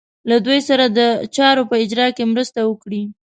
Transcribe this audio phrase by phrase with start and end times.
[0.29, 0.99] له دوی سره د
[1.35, 3.03] چارو په اجرا کې مرسته وکړي.